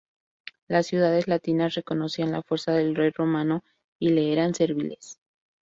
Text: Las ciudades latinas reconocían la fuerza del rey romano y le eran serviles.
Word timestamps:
Las 0.67 0.87
ciudades 0.87 1.27
latinas 1.27 1.75
reconocían 1.75 2.31
la 2.31 2.41
fuerza 2.41 2.71
del 2.71 2.95
rey 2.95 3.11
romano 3.11 3.63
y 3.99 4.09
le 4.09 4.33
eran 4.33 4.55
serviles. 4.55 5.19